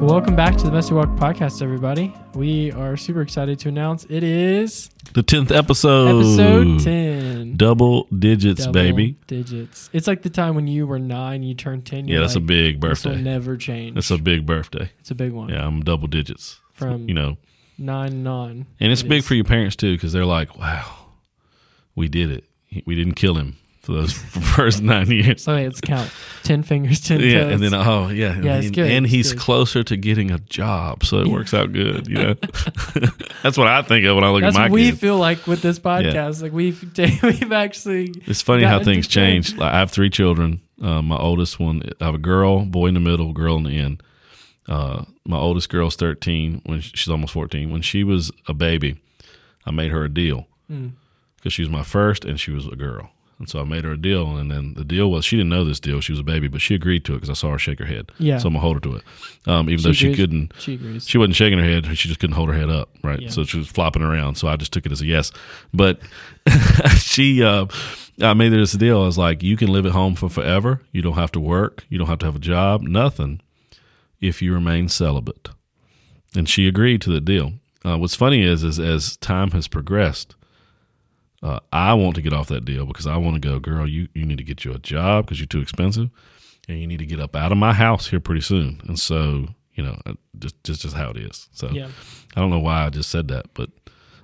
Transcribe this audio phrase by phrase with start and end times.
[0.00, 2.14] Welcome back to the Messy Walk podcast, everybody.
[2.34, 6.20] We are super excited to announce it is The tenth episode.
[6.20, 7.56] episode 10.
[7.56, 9.16] Double digits, Double baby.
[9.26, 9.90] Digits.
[9.92, 12.06] It's like the time when you were nine, you turned 10.
[12.08, 13.22] Yeah, that's a like, big This will birthday.
[13.24, 13.94] never change.
[13.94, 14.90] That's a big birthday.
[15.00, 15.48] it's a big one.
[15.48, 16.60] Yeah, I'm double digits.
[16.72, 17.36] From You know,
[17.76, 18.66] nine nine.
[18.78, 19.26] and it's It big is.
[19.26, 20.86] for your parents too because they're like, "Wow,
[21.96, 22.44] we did it.
[22.86, 23.56] We didn't kill him
[23.88, 24.12] for those
[24.56, 26.10] first nine years." So let's count
[26.44, 27.52] 10 fingers, 10 Yeah, toes.
[27.54, 29.40] and then oh yeah, Yeah, it's and, good, and it's he's good.
[29.40, 32.06] closer to getting a job, so it works out good.
[32.06, 32.34] You know,
[33.42, 35.46] that's what I think of when I look that's at my what we feel like
[35.46, 36.42] with this podcast.
[36.42, 36.80] Like we've
[37.22, 39.56] we've actually It's funny how things change.
[39.56, 40.60] Like, I have three children.
[40.80, 43.76] Uh, my oldest one, I have a girl, boy in the middle, girl in the
[43.78, 44.02] end.
[44.68, 47.70] Uh, my oldest girl's 13 when sh- she's almost 14.
[47.70, 48.96] When she was a baby,
[49.66, 50.88] I made her a deal Hmm.
[51.36, 53.10] because she was my first and she was a girl.
[53.38, 54.36] And so I made her a deal.
[54.36, 56.00] And then the deal was she didn't know this deal.
[56.00, 57.84] She was a baby, but she agreed to it because I saw her shake her
[57.84, 58.10] head.
[58.18, 58.38] Yeah.
[58.38, 59.02] So I'm going to hold her to it.
[59.46, 61.06] Um, even though she couldn't, She agrees.
[61.08, 61.86] she wasn't shaking her head.
[61.96, 63.20] She just couldn't hold her head up, right?
[63.20, 63.28] Yeah.
[63.30, 64.34] So she was flopping around.
[64.36, 65.30] So I just took it as a yes.
[65.72, 66.00] But
[66.96, 67.66] she, uh,
[68.20, 69.02] I made her this deal.
[69.02, 70.82] I was like, you can live at home for forever.
[70.90, 71.84] You don't have to work.
[71.88, 72.82] You don't have to have a job.
[72.82, 73.40] Nothing.
[74.20, 75.50] If you remain celibate,
[76.34, 77.52] and she agreed to the deal.
[77.84, 80.34] Uh, what's funny is, is as time has progressed,
[81.42, 83.86] uh, I want to get off that deal because I want to go, girl.
[83.88, 86.10] You you need to get you a job because you're too expensive,
[86.68, 88.80] and you need to get up out of my house here pretty soon.
[88.88, 91.48] And so, you know, uh, just just just how it is.
[91.52, 91.88] So Yeah.
[92.36, 93.70] I don't know why I just said that, but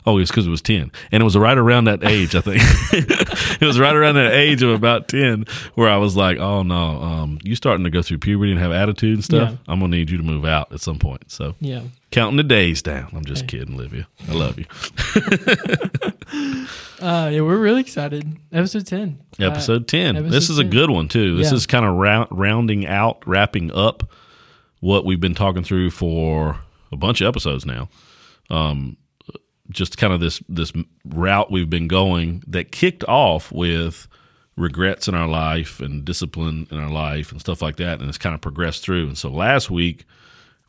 [0.07, 2.35] oh, it's because it was ten, and it was right around that age.
[2.35, 2.63] I think
[3.61, 5.45] it was right around that age of about ten
[5.75, 8.73] where I was like, oh no, um, you starting to go through puberty and have
[8.73, 9.51] attitude and stuff.
[9.51, 9.57] Yeah.
[9.67, 11.31] I'm gonna need you to move out at some point.
[11.31, 11.83] So Yeah.
[12.11, 13.09] counting the days down.
[13.13, 14.07] I'm just kidding, Olivia.
[14.29, 14.65] I love you.
[17.01, 18.37] Uh, yeah, we're really excited.
[18.51, 19.19] Episode 10.
[19.39, 20.17] Uh, Episode 10.
[20.17, 21.37] episode this is a good one, too.
[21.37, 21.57] This Yeah.
[21.57, 24.11] is kind of round, rounding out, wrapping up
[24.81, 26.61] what we've been talking through for
[26.91, 27.91] a bunch of episodes now.
[28.49, 28.97] Um,
[29.75, 30.73] just kind of this this
[31.05, 34.09] route we've been going that kicked off with
[34.57, 38.19] regrets in our life and discipline in our life and stuff like that, and it's
[38.19, 39.07] kind of progressed through.
[39.09, 40.05] And so last week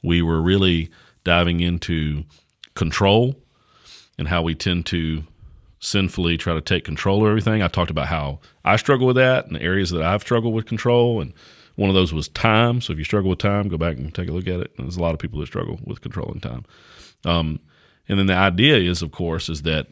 [0.02, 0.90] we were really
[1.24, 2.24] diving into
[2.76, 3.36] control
[4.18, 5.24] and how we tend to
[5.80, 7.62] sinfully try to take control of everything.
[7.62, 10.66] I talked about how I struggle with that and the areas that I've struggled with
[10.66, 11.22] control.
[11.22, 11.34] And
[11.76, 12.82] one of those was time.
[12.82, 14.72] So if you struggle with time, go back and take a look at it.
[14.78, 16.66] And there's a lot of people that struggle with controlling time.
[17.24, 17.60] Um,
[18.08, 19.88] and then the idea is, of course, is that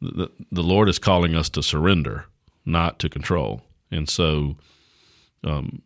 [0.00, 2.26] the, the Lord is calling us to surrender,
[2.64, 3.62] not to control.
[3.90, 4.56] And so
[5.44, 5.82] um,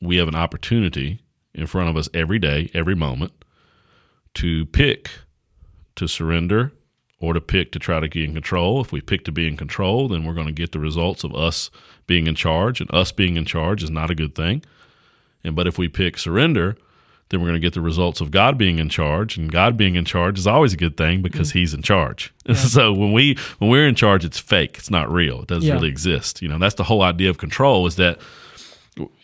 [0.00, 1.20] we have an opportunity
[1.54, 3.32] in front of us every day, every moment,
[4.34, 5.10] to pick
[5.96, 6.72] to surrender
[7.20, 8.80] or to pick to try to get in control.
[8.80, 11.34] If we pick to be in control, then we're going to get the results of
[11.34, 11.70] us
[12.06, 14.62] being in charge, and us being in charge is not a good thing.
[15.42, 16.76] And but if we pick surrender,
[17.30, 19.96] then we're going to get the results of God being in charge, and God being
[19.96, 21.52] in charge is always a good thing because mm.
[21.54, 22.32] He's in charge.
[22.54, 24.76] so when we when we're in charge, it's fake.
[24.78, 25.42] It's not real.
[25.42, 25.74] It doesn't Yeah.
[25.74, 26.40] really exist.
[26.42, 28.18] You know, that's the whole idea of control is that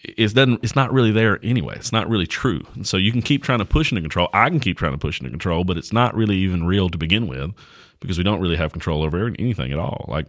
[0.04, 3.22] it doesn't it's not really there anyway it's not really true and so you can
[3.22, 5.76] keep trying to push into control i can keep trying to push into control but
[5.76, 7.52] it's not really even real to begin with
[7.98, 10.26] because we don't really have control over anything at all like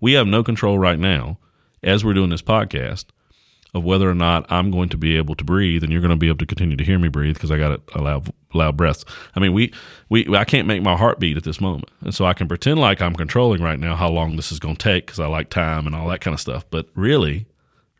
[0.00, 1.36] we have no control right now
[1.82, 3.04] as we're doing this podcast
[3.74, 6.16] of whether or not i'm going to be able to breathe and you're going to
[6.16, 9.04] be able to continue to hear me breathe because i got a loud loud breaths
[9.36, 9.72] i mean we
[10.08, 12.78] we i can't make my heart beat at this moment and so i can pretend
[12.80, 15.50] like i'm controlling right now how long this is going to take because i like
[15.50, 17.46] time and all that kind of stuff but really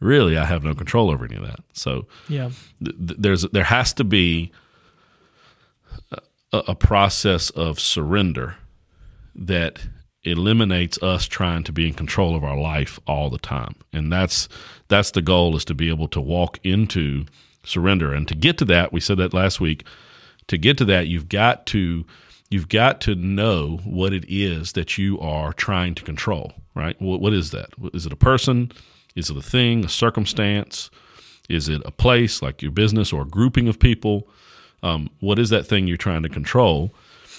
[0.00, 1.58] really I have no control over any of that.
[1.72, 2.50] So Yeah.
[2.84, 4.52] th- th- there's there has to be
[6.12, 6.18] a,
[6.68, 8.54] a process of surrender
[9.34, 9.80] that
[10.28, 13.74] eliminates us trying to be in control of our life all the time.
[13.92, 14.48] And that's
[14.88, 17.26] that's the goal is to be able to walk into
[17.64, 18.12] surrender.
[18.12, 19.84] And to get to that, we said that last week,
[20.46, 22.04] to get to that you've got to
[22.50, 27.00] you've got to know what it is that you are trying to control, right?
[27.00, 27.70] What, what is that?
[27.92, 28.72] Is it a person?
[29.14, 30.90] Is it a thing, a circumstance?
[31.48, 34.28] Is it a place like your business or a grouping of people?
[34.82, 36.94] Um, what is that thing you're trying to control?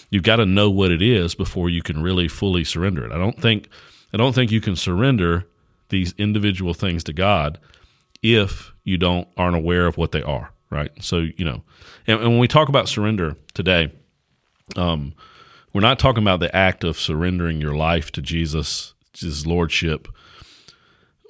[0.10, 3.12] You've got to know what it is before you can really fully surrender it.
[3.12, 3.70] I don't think
[4.14, 5.46] I don't think you can surrender
[5.90, 7.60] these individual things to God
[8.22, 10.92] if you don't aren't aware of what they are, right?
[11.02, 11.64] So you know,
[12.08, 13.92] and, and when we talk about surrender today,
[14.76, 15.14] um,
[15.74, 20.08] we're not talking about the act of surrendering your life to Jesus, His lordship,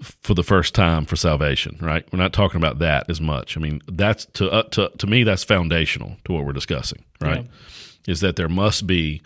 [0.02, 2.08] for the first time for salvation, right?
[2.12, 3.58] We're not talking about that as much.
[3.58, 7.44] I mean, that's to uh, to to me that's foundational to what we're discussing, right?
[7.44, 7.52] Yeah.
[8.08, 9.22] Is that there must be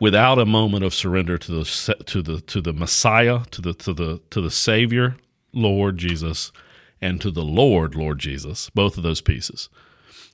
[0.00, 3.92] without a moment of surrender to the to the to the Messiah, to the to
[3.92, 5.16] the to the Savior,
[5.52, 6.52] Lord Jesus,
[7.00, 9.68] and to the Lord, Lord Jesus, both of those pieces.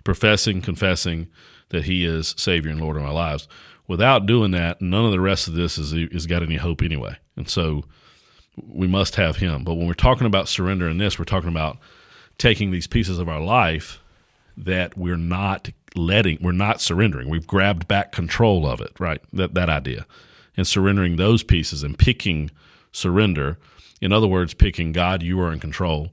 [0.05, 1.29] Professing, confessing
[1.71, 3.49] that he is Savior and Lord of our lives.
[3.87, 7.17] Without doing that, none of the rest of this is is got any hope anyway.
[7.37, 7.85] And so
[8.57, 9.65] we must have him.
[9.65, 11.79] But when we're talking about surrender in this, we're talking about
[12.39, 14.01] taking these pieces of our life
[14.57, 17.29] that we're not letting, we're not surrendering.
[17.29, 19.23] We've grabbed back control of it, right?
[19.33, 20.07] That that idea.
[20.57, 22.51] And surrendering those pieces and picking
[22.93, 23.59] surrender.
[24.01, 26.13] In other words, picking God, you are in control.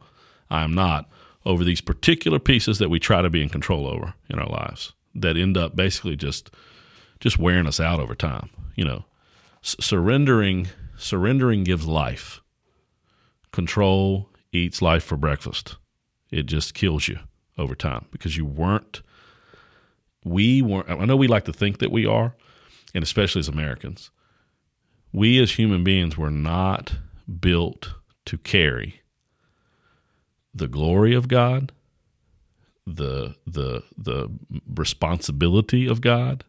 [0.49, 1.09] I am not
[1.45, 4.93] over these particular pieces that we try to be in control over in our lives
[5.15, 6.51] that end up basically just
[7.19, 8.49] just wearing us out over time.
[8.75, 9.05] You know,
[9.63, 12.41] S- surrendering surrendering gives life.
[13.51, 15.77] Control eats life for breakfast.
[16.31, 17.19] It just kills you
[17.57, 19.01] over time because you weren't.
[20.27, 20.89] We weren't.
[20.89, 22.35] I know we like to think that we are,
[22.93, 24.11] and especially as Americans,
[25.11, 26.95] we as human beings were not
[27.39, 27.93] built
[28.25, 29.01] to carry
[30.53, 31.71] the glory of God,
[32.85, 34.29] the the the
[34.67, 36.43] responsibility of God,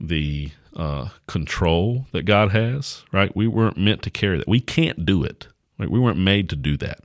[0.00, 3.34] the uh, control that God has, right?
[3.34, 4.48] We weren't meant to carry that.
[4.48, 5.48] We can't do it.
[5.78, 5.90] Right?
[5.90, 7.00] We weren't made to do that,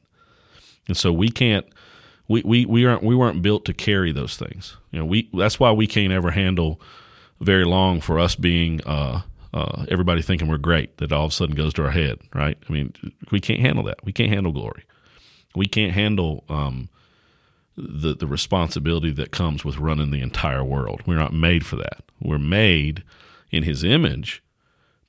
[0.87, 1.65] and so we can't.
[2.31, 4.77] We, we, we aren't we weren't built to carry those things.
[4.91, 6.79] You know, we that's why we can't ever handle
[7.39, 9.21] very long for us being uh,
[9.53, 12.57] uh, everybody thinking we're great that all of a sudden goes to our head, right?
[12.67, 12.93] I mean,
[13.31, 14.03] we can't handle that.
[14.05, 14.83] We can't handle glory.
[15.55, 16.89] We can't handle um,
[17.75, 21.01] the the responsibility that comes with running the entire world.
[21.05, 22.03] We're not made for that.
[22.21, 23.03] We're made
[23.49, 24.41] in His image,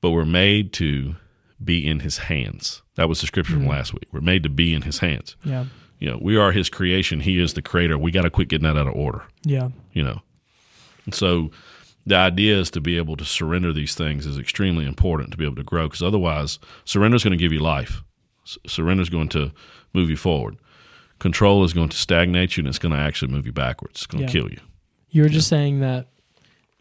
[0.00, 1.16] but we're made to
[1.62, 2.82] be in His hands.
[2.96, 3.66] That was the scripture mm-hmm.
[3.66, 4.08] from last week.
[4.10, 5.36] We're made to be in His hands.
[5.44, 5.66] Yeah.
[6.02, 7.20] You know, we are His creation.
[7.20, 7.96] He is the creator.
[7.96, 9.22] We got to quit getting that out of order.
[9.44, 9.68] Yeah.
[9.92, 10.20] You know,
[11.04, 11.52] and so
[12.04, 15.44] the idea is to be able to surrender these things is extremely important to be
[15.44, 18.02] able to grow because otherwise surrender is going to give you life
[18.66, 19.52] surrender is going to
[19.92, 20.56] move you forward
[21.20, 24.06] control is going to stagnate you and it's going to actually move you backwards it's
[24.06, 24.26] going yeah.
[24.26, 24.58] to kill you
[25.10, 26.08] you were just saying that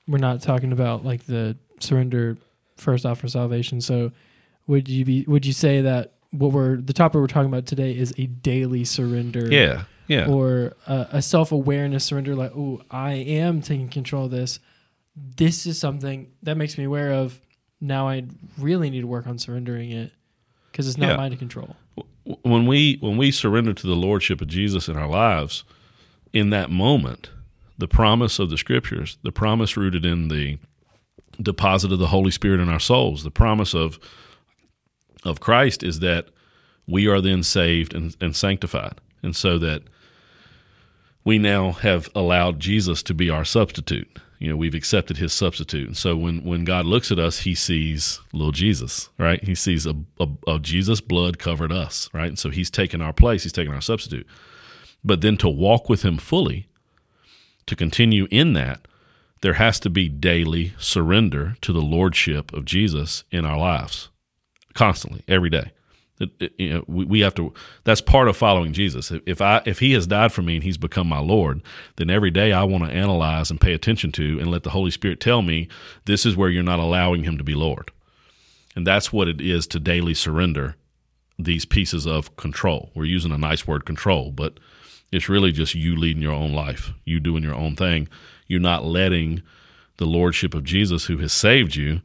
[0.08, 2.36] we're not talking about like the surrender
[2.78, 4.12] first off for salvation so
[4.66, 7.96] would you be would you say that what we're the topic we're talking about today
[7.96, 13.62] is a daily surrender yeah yeah or a, a self-awareness surrender like oh i am
[13.62, 14.60] taking control of this
[15.16, 17.40] this is something that makes me aware of
[17.82, 18.24] now I
[18.58, 20.14] really need to work on surrendering it
[20.72, 21.18] because it's not yeah.
[21.18, 21.76] mine to control.
[22.44, 25.64] When we when we surrender to the lordship of Jesus in our lives,
[26.32, 27.32] in that moment,
[27.78, 30.60] the promise of the scriptures, the promise rooted in the
[31.42, 34.00] deposit of the Holy Spirit in our souls, the promise of
[35.24, 36.28] of Christ is that
[36.88, 39.84] we are then saved and, and sanctified, and so that
[41.24, 44.20] we now have allowed Jesus to be our substitute.
[44.40, 45.88] You know we've accepted his substitute.
[45.88, 49.44] And so when when god looks at us he sees little jesus right?
[49.44, 52.30] He sees a, a, a, jesus blood covered us right?
[52.30, 53.44] And so he's taken our place.
[53.44, 54.26] He's taken our substitute.
[55.04, 56.68] But then to walk with him fully
[57.68, 58.88] to continue in that
[59.42, 64.10] there has to be daily surrender to the lordship of jesus in our lives
[64.74, 65.72] constantly every day
[66.22, 67.54] it, it, you know, we, we have to.
[67.84, 69.12] That's part of following Jesus.
[69.26, 71.62] If I if He has died for me and He's become my Lord,
[71.98, 74.92] then every day I want to analyze and pay attention to, and let the Holy
[74.92, 75.68] Spirit tell me
[76.06, 77.92] this is where you're not allowing Him to be Lord,
[78.76, 80.76] and that's what it is to daily surrender
[81.40, 82.92] these pieces of control.
[82.94, 84.60] We're using a nice word, control, but
[85.12, 88.08] it's really just you leading your own life, you doing your own thing.
[88.48, 89.42] You're not letting
[89.98, 92.02] the lordship of Jesus, who has saved you,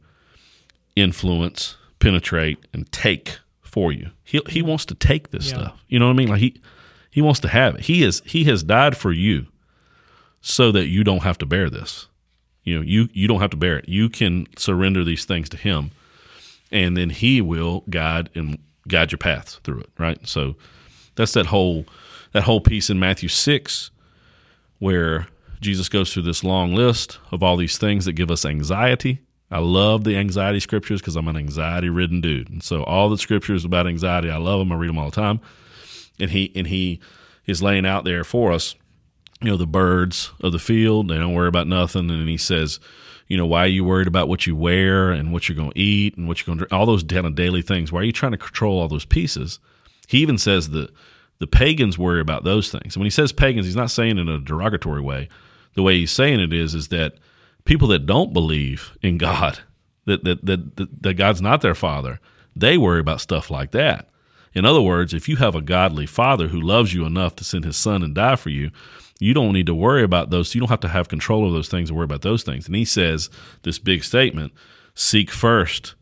[0.95, 4.11] influence, penetrate, and take for you.
[4.23, 5.57] He he wants to take this yeah.
[5.57, 5.83] stuff.
[5.87, 6.29] You know what I mean?
[6.29, 6.61] Like he
[7.09, 7.81] he wants to have it.
[7.81, 9.47] He is he has died for you
[10.41, 12.07] so that you don't have to bear this.
[12.63, 13.89] You know, you you don't have to bear it.
[13.89, 15.91] You can surrender these things to him
[16.71, 20.25] and then he will guide and guide your paths through it, right?
[20.27, 20.55] So
[21.15, 21.85] that's that whole
[22.33, 23.91] that whole piece in Matthew 6
[24.79, 25.27] where
[25.59, 29.59] Jesus goes through this long list of all these things that give us anxiety I
[29.59, 32.49] love the anxiety scriptures because I'm an anxiety ridden dude.
[32.49, 34.71] And so all the scriptures about anxiety, I love them.
[34.71, 35.39] I read them all the time.
[36.19, 36.99] And he and he
[37.45, 38.75] is laying out there for us,
[39.41, 42.09] you know, the birds of the field, they don't worry about nothing.
[42.09, 42.79] And he says,
[43.27, 45.79] you know, why are you worried about what you wear and what you're going to
[45.79, 46.73] eat and what you're going to drink?
[46.73, 47.91] All those kind of daily things.
[47.91, 49.59] Why are you trying to control all those pieces?
[50.07, 50.89] He even says that
[51.39, 52.95] the pagans worry about those things.
[52.95, 55.29] And when he says pagans, he's not saying it in a derogatory way.
[55.75, 57.15] The way he's saying it is, is that
[57.67, 59.59] people that don't believe in God,
[60.05, 62.19] that, that, that, that God's not their father,
[62.55, 64.09] they worry about stuff like that.
[64.53, 67.65] In other words, if you have a godly father who loves you enough to send
[67.65, 68.71] his son and die for you,
[69.19, 70.55] you don't need to worry about those.
[70.55, 72.65] You don't have to have control of those things and worry about those things.
[72.65, 73.29] And he says
[73.63, 74.53] this big statement
[74.95, 75.93] seek first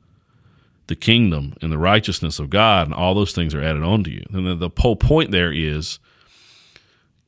[0.88, 4.12] the kingdom and the righteousness of God, and all those things are added on to
[4.12, 4.24] you.
[4.32, 6.00] And the, the whole point there is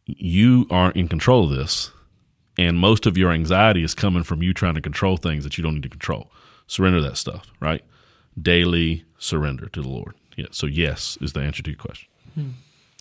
[0.05, 1.91] you aren't in control of this.
[2.57, 5.63] And most of your anxiety is coming from you trying to control things that you
[5.63, 6.31] don't need to control.
[6.65, 7.83] Surrender that stuff, right?
[8.41, 10.15] Daily surrender to the Lord.
[10.35, 10.47] Yeah.
[10.51, 12.09] So, yes is the answer to your question.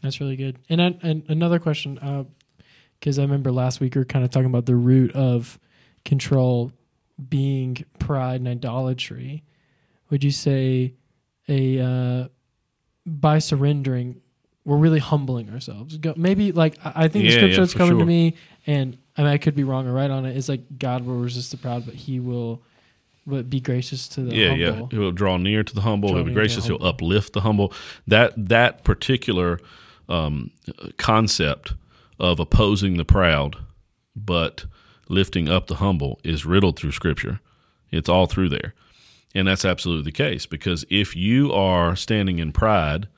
[0.03, 0.59] That's really good.
[0.69, 1.99] And, I, and another question,
[3.01, 5.59] because I remember last week we were kind of talking about the root of
[6.05, 6.73] control
[7.29, 9.43] being pride and idolatry.
[10.11, 10.95] Would you say
[11.49, 12.29] a uh,
[13.05, 14.21] by surrendering,
[14.65, 15.97] we're really humbling ourselves?
[15.99, 18.37] Go, maybe like I I think the Yeah, scripture yeah, that's coming to me,
[18.67, 20.31] and I mean I could be wrong or right on it.
[20.31, 20.37] it.
[20.37, 22.61] Is like God will resist the proud, but He will,
[23.27, 24.61] but be gracious to the yeah, humble.
[24.61, 24.81] yeah.
[24.81, 24.87] Yeah.
[24.91, 26.11] He'll draw near to the humble.
[26.11, 26.67] Draw He'll be near to the gracious.
[26.67, 27.73] He'll uplift the humble.
[28.07, 29.61] That that particular
[30.09, 30.51] um,
[30.97, 31.75] concept
[32.19, 33.57] of opposing the proud,
[34.15, 34.65] but
[35.09, 37.41] lifting up the humble, is riddled through Scripture.
[37.91, 38.75] It's all through there,
[39.35, 40.47] and that's absolutely the case.
[40.47, 43.09] Because if you are standing in pride,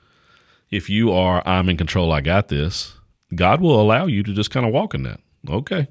[0.69, 2.93] if you are I'm in control, I got this.
[3.35, 5.19] God will allow you to just kind of walk in that.
[5.47, 5.87] Okay,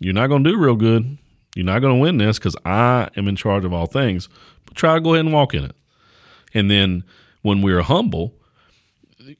[0.00, 1.18] you're not going to do real good.
[1.54, 4.28] You're not going to win this because I am in charge of all things.
[4.64, 5.76] But try to go ahead and walk in it.
[6.54, 7.04] And then
[7.42, 8.34] when we're humble,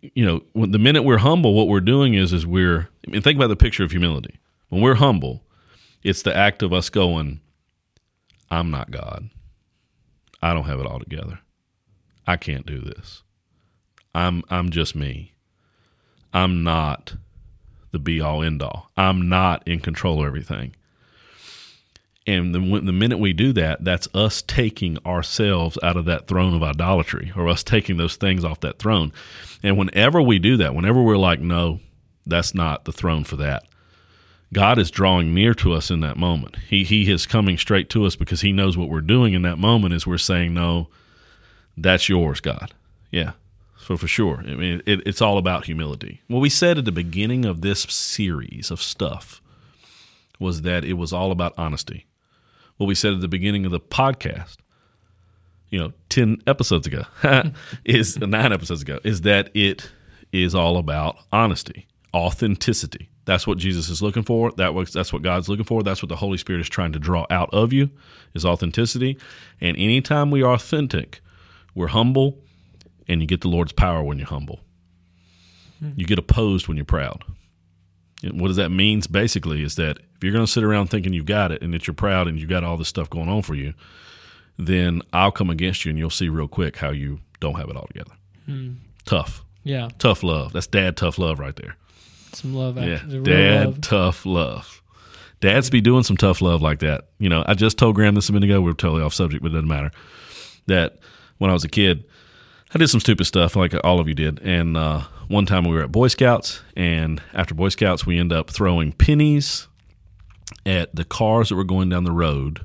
[0.03, 2.89] you know, when the minute we're humble, what we're doing is is we're.
[3.07, 4.39] I mean, think about the picture of humility.
[4.69, 5.43] When we're humble,
[6.03, 7.41] it's the act of us going,
[8.51, 9.31] "I'm not God.
[10.43, 11.41] I don't have it all together.
[12.27, 13.23] I can't do this.
[14.15, 15.35] I'm I'm just me.
[16.33, 17.17] I'm not
[17.93, 18.91] the be all end all.
[18.97, 20.75] I'm not in control of everything."
[22.27, 26.55] And the, the minute we do that, that's us taking ourselves out of that throne
[26.55, 29.13] of idolatry or us taking those things off that throne.
[29.63, 31.81] And whenever we do that, whenever we're like, no,
[32.25, 33.65] that's not the throne for that,
[34.53, 36.57] God is drawing near to us in that moment.
[36.69, 39.59] He, he is coming straight to us because He knows what we're doing in that
[39.59, 40.89] moment is we're saying, no,
[41.77, 42.73] that's yours, God.
[43.11, 43.33] Yeah.
[43.83, 44.45] So for sure.
[44.47, 46.23] I mean, it, it's all about humility.
[46.29, 49.43] What we said at the beginning of this series of stuff
[50.39, 52.07] was that it was all about honesty.
[52.77, 54.59] What we said at the beginning of the podcast,
[55.69, 57.03] you know, 10 episodes ago,
[57.85, 59.91] is nine episodes ago, is that it
[60.31, 63.11] is all about honesty, authenticity.
[63.25, 64.53] That's what Jesus is looking for.
[64.53, 65.83] That was, that's what God's looking for.
[65.83, 67.91] That's what the Holy Spirit is trying to draw out of you
[68.33, 69.19] is authenticity.
[69.61, 71.21] And anytime we are authentic,
[71.75, 72.39] we're humble
[73.09, 74.61] and you get the Lord's power when you're humble.
[75.81, 75.91] Hmm.
[75.97, 77.25] You get opposed when you're proud.
[78.23, 81.13] And what does that means basically is that if you're going to sit around thinking
[81.13, 83.43] you've got it and that you're proud and you've got all this stuff going on
[83.43, 83.75] for you,
[84.57, 87.77] then I'll come against you and you'll see real quick how you don't have it
[87.77, 88.13] all together.
[88.47, 88.75] Hmm.
[89.05, 90.53] Tough, Yeah, tough love.
[90.53, 91.77] That's dad tough love right there.
[92.33, 92.77] some love.
[92.79, 93.81] Yeah, dad love.
[93.81, 94.81] tough love.
[95.41, 97.09] Dads be doing some tough love like that.
[97.19, 98.61] You know, I just told Graham this a minute ago.
[98.61, 99.91] We are totally off subject, but it doesn't matter.
[100.69, 100.99] That
[101.39, 102.05] when I was a kid,
[102.75, 104.41] I did some stupid stuff like all of you did.
[104.43, 108.33] And uh, one time we were at Boy Scouts, and after Boy Scouts, we end
[108.33, 109.69] up throwing pennies
[110.65, 112.65] at the cars that were going down the road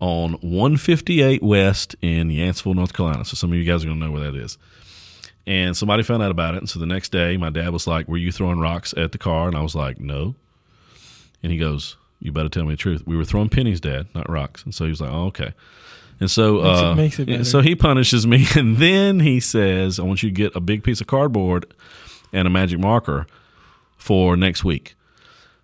[0.00, 3.24] on 158 West in Yanceyville, North Carolina.
[3.24, 4.58] So some of you guys are going to know where that is.
[5.46, 6.58] And somebody found out about it.
[6.58, 9.18] And so the next day, my dad was like, Were you throwing rocks at the
[9.18, 9.48] car?
[9.48, 10.34] And I was like, No.
[11.42, 13.02] And he goes, You better tell me the truth.
[13.06, 14.64] We were throwing pennies, Dad, not rocks.
[14.64, 15.54] And so he was like, Oh, okay.
[16.20, 19.98] And so, Makes it- uh, makes it so he punishes me, and then he says,
[19.98, 21.64] "I want you to get a big piece of cardboard
[22.32, 23.26] and a magic marker
[23.96, 24.96] for next week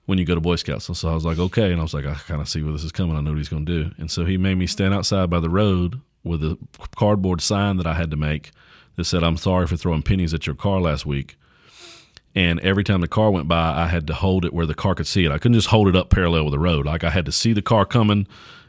[0.07, 1.93] when you go to Boy Scouts." And so I was like, "Okay," and I was
[1.95, 3.17] like, "I kind of see where this is coming.
[3.17, 5.41] I know what he's going to do." And so he made me stand outside by
[5.41, 6.57] the road with a
[6.97, 8.51] cardboard sign that I had to make
[8.97, 11.37] that said, "I'm sorry for throwing pennies at your car last week."
[12.35, 14.95] And every time the car went by, I had to hold it where the car
[14.95, 15.31] could see it.
[15.33, 16.85] I couldn't just hold it up parallel with the road.
[16.87, 18.27] Like I had to see the car coming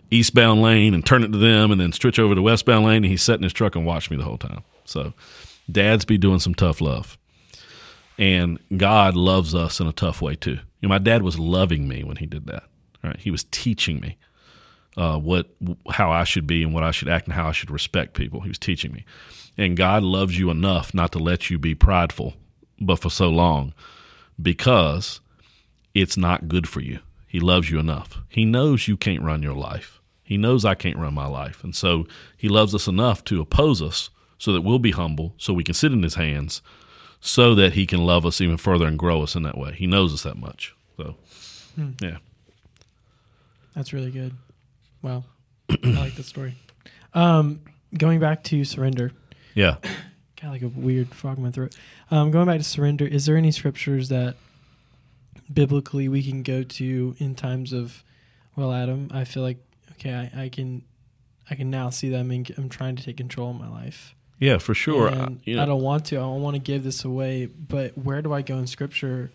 [0.10, 3.04] eastbound lane and turn it to them and then switch over to westbound lane.
[3.04, 4.64] And he sat in his truck and watched me the whole time.
[4.86, 5.14] So
[5.72, 7.18] dads be doing some tough love.
[8.18, 10.60] And God loves us in a tough way too.
[10.80, 12.64] You know, my dad was loving me when he did that.
[13.04, 13.20] Right?
[13.20, 14.18] He was teaching me
[14.98, 15.48] uh, what
[15.92, 18.42] how I should be and what I should act and how I should respect people.
[18.42, 19.06] He was teaching me.
[19.58, 22.36] And God loves you enough not to let you be prideful,
[22.80, 23.74] but for so long,
[24.42, 25.20] because
[25.94, 27.00] it's not good for you.
[27.28, 28.22] He loves you enough.
[28.30, 29.97] He knows you can't run your life.
[30.28, 31.64] He knows I can't run my life.
[31.64, 32.06] And so
[32.36, 35.74] he loves us enough to oppose us so that we'll be humble, so we can
[35.74, 36.62] sit in his hands,
[37.22, 39.72] so that he can love us even further and grow us in that way.
[39.72, 40.76] He knows us that much.
[40.98, 41.16] So,
[42.02, 42.18] yeah.
[43.74, 44.34] That's really good.
[45.02, 45.24] Wow,
[45.70, 46.56] I like the story.
[47.14, 47.62] Um,
[47.98, 49.14] going back to surrender,
[49.56, 49.78] Yeah.
[50.42, 51.76] got like a weird frog in my throat.
[52.12, 54.36] Um, going back to surrender, is there any scriptures that
[55.52, 58.04] biblically we can go to in times of,
[58.56, 59.58] well, Adam, I feel like
[60.00, 60.84] okay, I, I can,
[61.50, 64.16] I can now see that I'm, in, I'm trying to take control of my life.
[64.40, 65.10] Yeah, for sure.
[65.10, 66.18] I, you know, I don't want to.
[66.18, 67.48] I don't want to give this away.
[67.48, 69.32] But where do I go in Scripture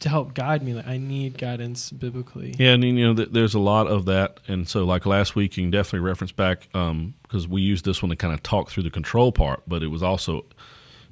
[0.00, 0.72] to help guide me?
[0.72, 2.54] Like I need guidance biblically.
[2.58, 5.56] Yeah, and you know, th- there's a lot of that, and so like last week,
[5.56, 8.70] you can definitely reference back um, because we used this one to kind of talk
[8.70, 10.46] through the control part, but it was also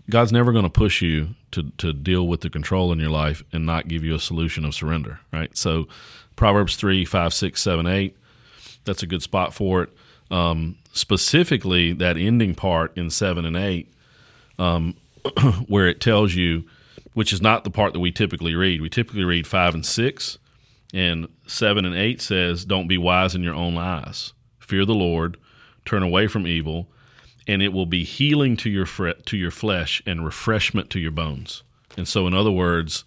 [0.08, 3.42] God's never going to push you to to deal with the control in your life
[3.52, 5.54] and not give you a solution of surrender, right?
[5.56, 5.88] So,
[6.36, 8.16] Proverbs three, five, six, seven, eight,
[8.84, 9.90] that's a good spot for it.
[10.30, 13.92] Um, specifically, that ending part in seven and eight,
[14.58, 14.94] um,
[15.66, 16.64] where it tells you
[17.14, 18.80] which is not the part that we typically read.
[18.80, 20.38] We typically read five and six,
[20.92, 24.32] and seven and eight says, Don't be wise in your own eyes.
[24.58, 25.36] Fear the Lord,
[25.84, 26.88] turn away from evil,
[27.46, 31.10] and it will be healing to your fre- to your flesh and refreshment to your
[31.10, 31.62] bones.
[31.96, 33.04] And so, in other words,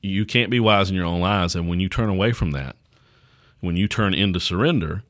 [0.00, 1.54] you can't be wise in your own eyes.
[1.54, 2.76] And when you turn away from that,
[3.60, 5.02] when you turn into surrender,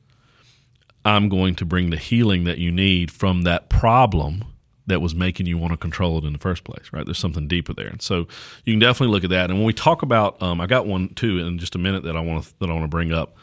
[1.05, 4.43] I'm going to bring the healing that you need from that problem
[4.87, 7.05] that was making you want to control it in the first place, right?
[7.05, 8.27] There's something deeper there, and so
[8.65, 9.49] you can definitely look at that.
[9.49, 12.15] And when we talk about, um, I got one too in just a minute that
[12.15, 13.35] I want to that I want to bring up.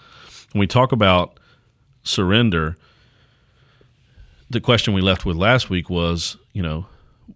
[0.52, 1.38] When we talk about
[2.02, 2.76] surrender,
[4.50, 6.86] the question we left with last week was, you know,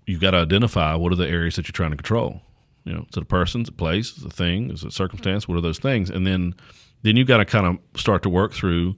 [0.06, 2.42] you've got to identify what are the areas that you're trying to control.
[2.84, 4.82] You know, is it a person, is it a place, is it a thing, is
[4.82, 5.46] it a circumstance?
[5.46, 6.08] What are those things?
[6.08, 6.54] And then,
[7.02, 8.96] then you've got to kind of start to work through.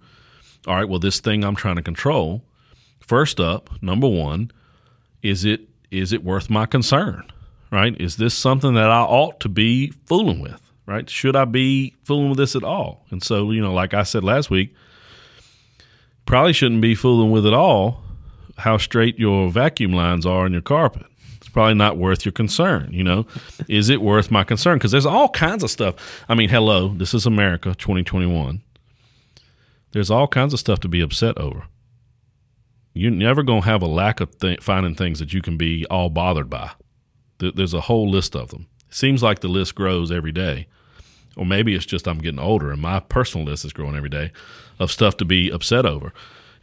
[0.66, 2.42] All right, well, this thing I'm trying to control.
[3.00, 4.50] First up, number one,
[5.22, 7.30] is it is it worth my concern?
[7.70, 7.98] Right?
[8.00, 10.60] Is this something that I ought to be fooling with?
[10.86, 11.08] Right?
[11.08, 13.06] Should I be fooling with this at all?
[13.10, 14.74] And so, you know, like I said last week,
[16.26, 18.02] probably shouldn't be fooling with at all
[18.58, 21.06] how straight your vacuum lines are in your carpet.
[21.52, 22.92] Probably not worth your concern.
[22.92, 23.26] You know,
[23.68, 24.78] is it worth my concern?
[24.78, 26.24] Because there's all kinds of stuff.
[26.28, 28.62] I mean, hello, this is America 2021.
[29.92, 31.64] There's all kinds of stuff to be upset over
[32.92, 35.86] you're never going to have a lack of th- finding things that you can be
[35.86, 36.70] all bothered by.
[37.38, 38.66] Th- there's a whole list of them.
[38.88, 40.66] It seems like the list grows every day.
[41.36, 44.32] Or maybe it's just I'm getting older and my personal list is growing every day
[44.78, 46.12] of stuff to be upset over.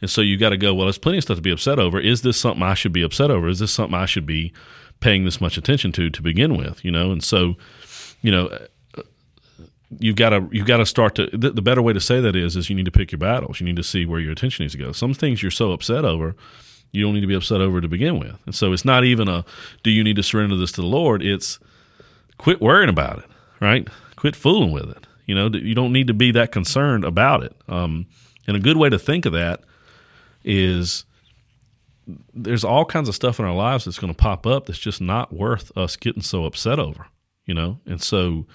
[0.00, 1.98] And so you got to go, well, there's plenty of stuff to be upset over.
[1.98, 3.48] Is this something I should be upset over?
[3.48, 4.52] Is this something I should be
[5.00, 6.84] paying this much attention to to begin with?
[6.84, 7.56] You know, and so,
[8.22, 8.56] you know,
[9.98, 12.36] you've got to you've got to start to the, the, better way to say that
[12.36, 13.60] is is you need to pick your battles.
[13.60, 14.92] You need to see where your attention needs to go.
[14.92, 16.36] Some things you're so upset over,
[16.92, 18.36] you don't need to be upset over to begin with.
[18.46, 19.44] And so it's not even a
[19.82, 21.22] do you need to surrender this to the Lord?
[21.22, 21.58] It's
[22.38, 23.24] quit worrying about it,
[23.60, 23.88] right?
[24.16, 25.06] Quit fooling with it.
[25.26, 27.54] You know, you don't need to be that concerned about it.
[27.68, 28.06] Um,
[28.46, 29.60] and a good way to think of that
[30.48, 31.04] is
[32.32, 35.00] there's all kinds of stuff in our lives that's going to pop up that's just
[35.00, 37.06] not worth us getting so upset over,
[37.44, 37.78] you know?
[37.84, 38.46] And so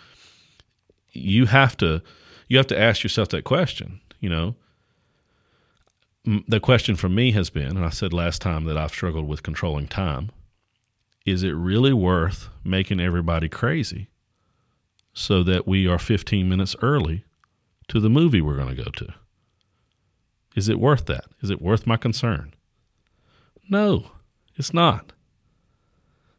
[1.11, 2.01] you have to
[2.47, 4.01] you have to ask yourself that question.
[4.19, 4.55] You know,
[6.47, 9.43] the question for me has been, and I said last time that I've struggled with
[9.43, 10.31] controlling time.
[11.25, 14.09] Is it really worth making everybody crazy
[15.13, 17.23] so that we are 15 minutes early
[17.87, 19.13] to the movie we're going to go to?
[20.55, 21.25] Is it worth that?
[21.41, 22.53] Is it worth my concern?
[23.69, 24.11] No,
[24.55, 25.13] it's not.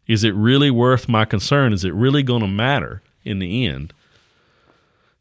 [0.07, 1.73] Is it really worth my concern?
[1.73, 3.93] Is it really going to matter in the end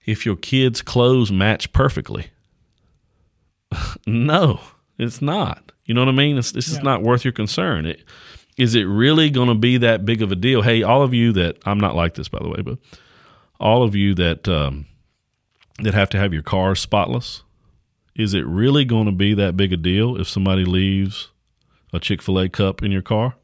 [0.06, 2.28] if your kids' clothes match perfectly.
[4.08, 4.60] no,
[4.98, 5.72] it's not.
[5.86, 6.38] You know what I mean?
[6.38, 6.78] It's, this yeah.
[6.78, 7.86] is not worth your concern.
[7.86, 8.04] It,
[8.58, 10.62] is it really going to be that big of a deal?
[10.62, 12.78] Hey, all of you that I'm not like this, by the way, but
[13.60, 14.86] all of you that um,
[15.80, 17.42] that have to have your cars spotless,
[18.16, 21.30] is it really going to be that big a deal if somebody leaves
[21.92, 23.36] a Chick Fil A cup in your car?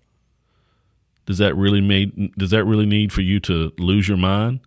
[1.25, 2.35] Does that really need?
[2.37, 4.61] Does that really need for you to lose your mind?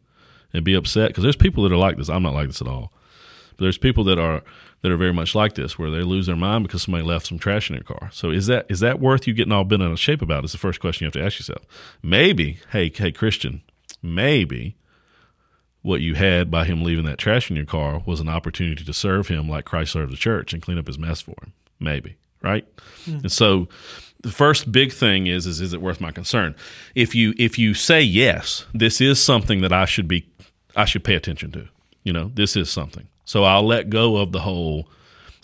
[0.53, 2.09] and be upset because there's people that are like this.
[2.09, 2.93] I'm not like this at all.
[3.57, 4.43] But there's people that are
[4.83, 7.39] that are very much like this, where they lose their mind because somebody left some
[7.39, 8.11] trash in their car.
[8.13, 10.45] So is that is that worth you getting all bent out of shape about?
[10.45, 11.65] Is the first question you have to ask yourself.
[12.03, 13.63] Maybe, hey, hey, Christian,
[14.03, 14.77] maybe
[15.83, 18.93] what you had by him leaving that trash in your car was an opportunity to
[18.93, 21.53] serve him like Christ served the church and clean up his mess for him.
[21.81, 22.65] Maybe, right?
[23.05, 23.23] Mm.
[23.23, 23.69] And so
[24.23, 26.55] the first big thing is is is it worth my concern?
[26.95, 30.29] If you if you say yes, this is something that I should be
[30.77, 31.69] I should pay attention to.
[32.05, 33.09] You know, this is something.
[33.25, 34.89] So I'll let go of the whole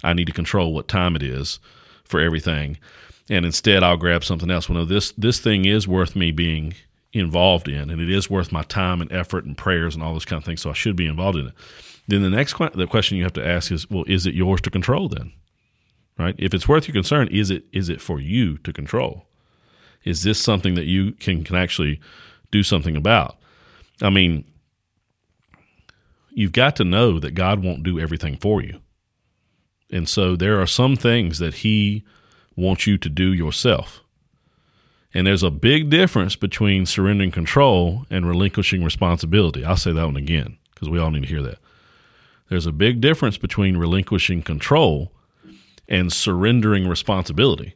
[0.05, 1.59] I need to control what time it is
[2.05, 2.79] for everything.
[3.29, 4.69] And instead I'll grab something else.
[4.69, 6.75] Well, no, this this thing is worth me being
[7.13, 10.27] involved in and it is worth my time and effort and prayers and all those
[10.27, 10.61] kind of things.
[10.61, 11.55] So I should be involved in it.
[12.07, 14.71] Then the next the question you have to ask is, well, is it yours to
[14.71, 15.33] control then?
[16.19, 16.35] Right?
[16.39, 19.27] If it's worth your concern, is it is it for you to control?
[20.05, 22.01] Is this something that you can, can actually
[22.51, 23.37] do something about?
[24.01, 24.45] I mean,
[26.31, 28.81] you've got to know that God won't do everything for you.
[29.91, 32.05] And so there are some things that He
[32.57, 34.03] wants you to do yourself.
[35.19, 39.65] And there's a big difference between surrendering control and relinquishing responsibility.
[39.65, 41.59] I'll say that one again because we all need to hear that.
[42.49, 45.11] There's a big difference between relinquishing control
[45.89, 47.75] and surrendering responsibility.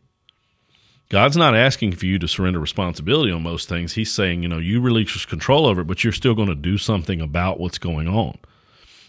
[1.09, 3.95] God's not asking for you to surrender responsibility on most things.
[3.95, 6.79] He's saying, you know, you relinquish control over it, but you're still going to do
[6.79, 8.39] something about what's going on.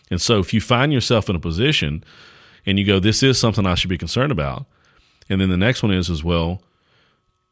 [0.09, 2.03] And so if you find yourself in a position
[2.65, 4.65] and you go, this is something I should be concerned about,
[5.29, 6.63] and then the next one is as well,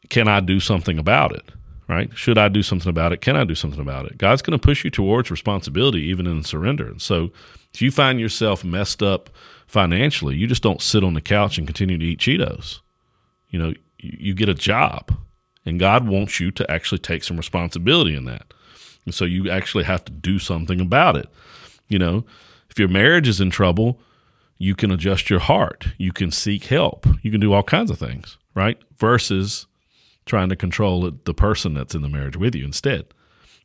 [0.09, 1.51] can I do something about it?
[1.87, 2.09] Right?
[2.15, 3.19] Should I do something about it?
[3.19, 4.17] Can I do something about it?
[4.17, 6.87] God's going to push you towards responsibility even in surrender.
[6.87, 7.31] And so
[7.73, 9.29] if you find yourself messed up
[9.67, 12.79] financially, you just don't sit on the couch and continue to eat Cheetos.
[13.49, 15.11] You know, you get a job,
[15.65, 18.53] and God wants you to actually take some responsibility in that.
[19.05, 21.27] And so you actually have to do something about it.
[21.87, 22.25] You know,
[22.69, 23.99] if your marriage is in trouble,
[24.57, 27.99] you can adjust your heart, you can seek help, you can do all kinds of
[27.99, 28.77] things, right?
[28.97, 29.65] Versus
[30.25, 33.05] trying to control the person that's in the marriage with you instead.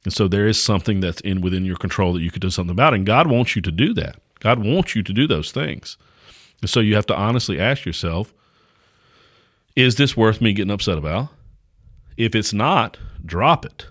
[0.05, 2.73] And so there is something that's in within your control that you could do something
[2.73, 2.95] about.
[2.95, 4.17] And God wants you to do that.
[4.41, 5.97] God wants you to do those things.
[6.61, 8.33] And so you have to honestly ask yourself,
[9.75, 11.29] is this worth me getting upset about?
[12.17, 13.87] If it's not, drop it.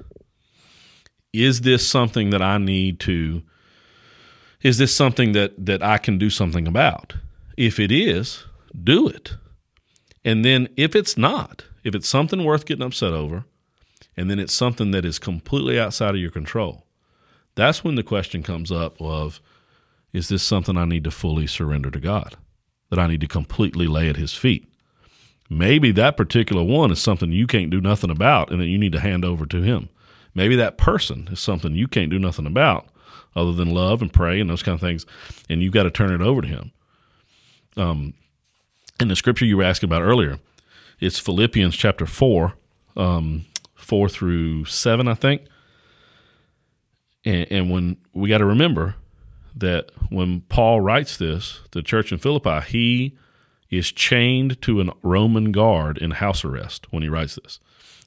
[1.33, 3.43] Is this something that I need to
[4.65, 7.13] is this something that that I can do something about?
[7.55, 8.45] If it is,
[8.83, 9.35] do it.
[10.23, 13.45] And then if it's not, if it's something worth getting upset over,
[14.17, 16.87] and then it's something that is completely outside of your control,
[17.53, 19.39] that's when the question comes up of
[20.11, 22.37] is this something I need to fully surrender to God?
[22.89, 24.67] That I need to completely lay at his feet?
[25.47, 28.93] Maybe that particular one is something you can't do nothing about and that you need
[28.93, 29.89] to hand over to him.
[30.33, 32.87] Maybe that person is something you can't do nothing about
[33.35, 35.05] other than love and pray and those kind of things,
[35.49, 36.71] and you've got to turn it over to him.
[37.77, 38.13] Um,
[38.99, 40.39] in the scripture you were asking about earlier,
[40.99, 42.53] it's Philippians chapter 4,
[42.97, 45.43] um, 4 through 7, I think.
[47.23, 48.95] And, and when we got to remember
[49.55, 53.17] that when Paul writes this, the church in Philippi, he
[53.69, 57.59] is chained to a Roman guard in house arrest when he writes this.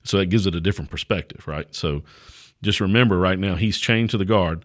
[0.04, 1.74] So that gives it a different perspective, right?
[1.74, 2.02] So
[2.62, 4.64] just remember right now, he's chained to the guard,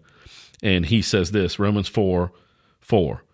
[0.62, 2.32] and he says this Romans 4
[2.80, 3.24] 4.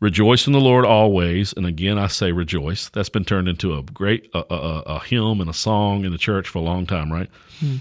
[0.00, 1.52] Rejoice in the Lord always.
[1.52, 2.88] And again, I say rejoice.
[2.88, 6.18] That's been turned into a great a, a, a hymn and a song in the
[6.18, 7.28] church for a long time, right?
[7.58, 7.76] Hmm.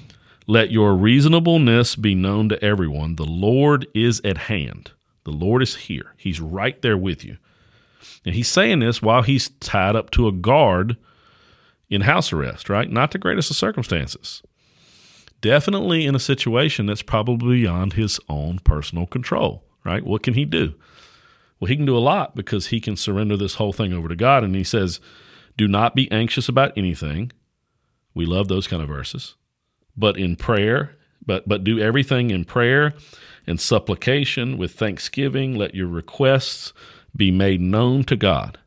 [0.47, 3.17] Let your reasonableness be known to everyone.
[3.17, 4.91] The Lord is at hand.
[5.25, 6.13] The Lord is here.
[6.17, 7.37] He's right there with you.
[8.25, 10.97] And he's saying this while he's tied up to a guard
[11.89, 12.89] in house arrest, right?
[12.89, 14.41] Not the greatest of circumstances.
[15.41, 20.03] Definitely in a situation that's probably beyond his own personal control, right?
[20.03, 20.73] What can he do?
[21.59, 24.15] Well, he can do a lot because he can surrender this whole thing over to
[24.15, 24.43] God.
[24.43, 24.99] And he says,
[25.57, 27.31] Do not be anxious about anything.
[28.13, 29.35] We love those kind of verses.
[29.95, 32.93] But in prayer, but but do everything in prayer
[33.47, 35.55] and supplication with thanksgiving.
[35.55, 36.73] Let your requests
[37.15, 38.59] be made known to God.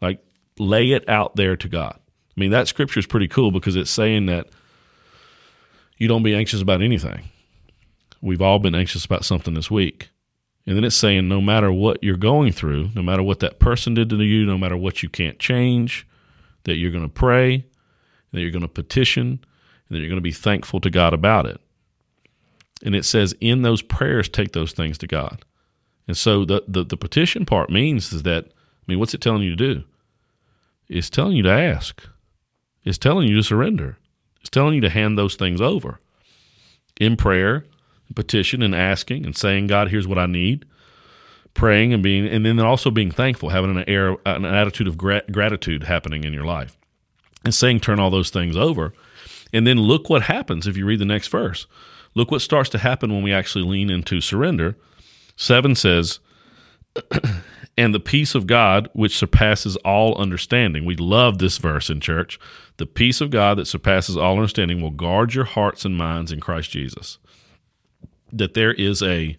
[0.00, 0.24] Like
[0.58, 1.98] lay it out there to God.
[2.36, 4.48] I mean, that scripture is pretty cool because it's saying that
[5.98, 7.28] you don't be anxious about anything.
[8.22, 10.10] We've all been anxious about something this week.
[10.66, 13.94] And then it's saying no matter what you're going through, no matter what that person
[13.94, 16.06] did to you, no matter what you can't change,
[16.64, 17.64] that you're going to pray,
[18.32, 19.40] that you're going to petition, and
[19.88, 21.60] that you're going to be thankful to God about it.
[22.84, 25.44] And it says in those prayers, take those things to God.
[26.06, 29.42] And so the, the, the petition part means is that, I mean, what's it telling
[29.42, 29.84] you to do?
[30.88, 32.02] It's telling you to ask.
[32.84, 33.98] It's telling you to surrender.
[34.40, 36.00] It's telling you to hand those things over
[36.98, 37.64] in prayer,
[38.14, 40.64] petition, and asking and saying, God, here's what I need.
[41.54, 45.24] Praying and being, and then also being thankful, having an air, an attitude of gra-
[45.30, 46.76] gratitude happening in your life,
[47.44, 48.92] and saying, turn all those things over.
[49.52, 51.66] And then look what happens if you read the next verse.
[52.14, 54.76] Look what starts to happen when we actually lean into surrender
[55.40, 56.20] 7 says,
[57.78, 60.84] and the peace of God, which surpasses all understanding.
[60.84, 62.38] We love this verse in church.
[62.76, 66.40] The peace of God that surpasses all understanding will guard your hearts and minds in
[66.40, 67.16] Christ Jesus.
[68.32, 69.36] That there is a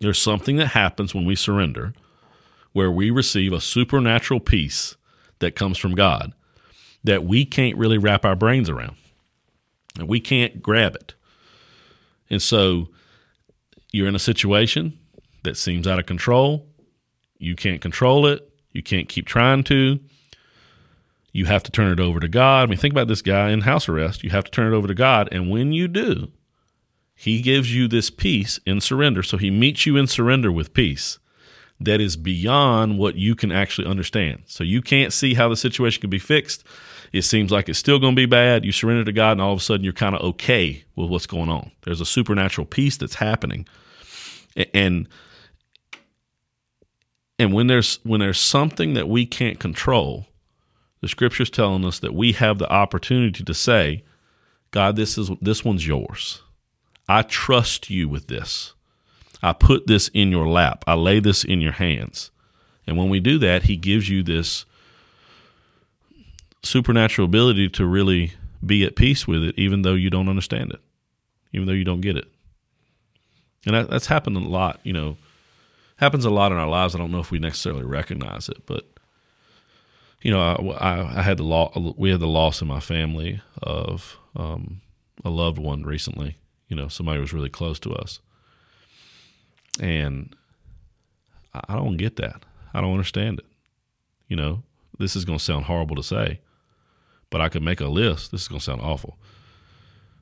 [0.00, 1.94] there's something that happens when we surrender
[2.72, 4.96] where we receive a supernatural peace
[5.40, 6.32] that comes from God
[7.04, 8.96] that we can't really wrap our brains around.
[9.98, 11.14] And we can't grab it.
[12.30, 12.88] And so
[13.92, 14.98] you're in a situation
[15.42, 16.66] that seems out of control.
[17.38, 18.48] You can't control it.
[18.70, 20.00] You can't keep trying to.
[21.32, 22.64] you have to turn it over to God.
[22.64, 24.22] I mean, think about this guy in house arrest.
[24.22, 25.28] You have to turn it over to God.
[25.32, 26.30] And when you do,
[27.14, 29.22] he gives you this peace in surrender.
[29.22, 31.18] So he meets you in surrender with peace
[31.80, 34.42] that is beyond what you can actually understand.
[34.46, 36.64] So you can't see how the situation can be fixed.
[37.12, 38.64] It seems like it's still going to be bad.
[38.64, 41.26] You surrender to God, and all of a sudden you're kind of okay with what's
[41.26, 41.70] going on.
[41.82, 43.66] There's a supernatural peace that's happening,
[44.72, 45.08] and
[47.38, 50.26] and when there's when there's something that we can't control,
[51.00, 54.04] the scripture's telling us that we have the opportunity to say,
[54.70, 56.41] God, this is this one's yours.
[57.12, 58.72] I trust you with this.
[59.42, 60.82] I put this in your lap.
[60.86, 62.30] I lay this in your hands.
[62.86, 64.64] And when we do that, he gives you this
[66.62, 68.32] supernatural ability to really
[68.64, 70.80] be at peace with it, even though you don't understand it,
[71.52, 72.32] even though you don't get it.
[73.66, 75.18] And that, that's happened a lot, you know,
[75.96, 76.94] happens a lot in our lives.
[76.94, 78.88] I don't know if we necessarily recognize it, but
[80.22, 84.16] you know, I, I, had the law, we had the loss in my family of
[84.34, 84.80] um,
[85.26, 86.38] a loved one recently.
[86.72, 88.20] You know, somebody was really close to us,
[89.78, 90.34] and
[91.52, 92.46] I don't get that.
[92.72, 93.44] I don't understand it.
[94.26, 94.62] You know,
[94.98, 96.40] this is going to sound horrible to say,
[97.28, 98.32] but I could make a list.
[98.32, 99.18] This is going to sound awful,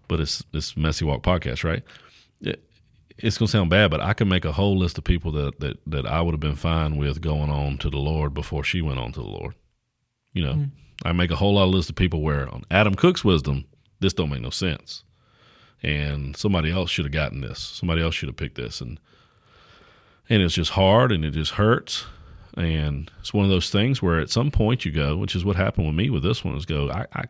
[0.08, 1.84] but it's this messy walk podcast, right?
[2.40, 2.60] It,
[3.16, 5.60] it's going to sound bad, but I could make a whole list of people that,
[5.60, 8.82] that, that I would have been fine with going on to the Lord before she
[8.82, 9.54] went on to the Lord.
[10.32, 10.70] You know, mm.
[11.04, 13.66] I make a whole lot of list of people where on Adam Cook's wisdom,
[14.00, 15.04] this don't make no sense.
[15.82, 17.58] And somebody else should have gotten this.
[17.58, 18.80] Somebody else should have picked this.
[18.80, 19.00] And
[20.30, 22.04] and it's just hard and it just hurts.
[22.56, 25.56] And it's one of those things where at some point you go, which is what
[25.56, 27.24] happened with me with this one, is go, I, I,